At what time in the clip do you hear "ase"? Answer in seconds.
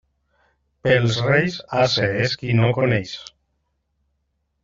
1.81-2.09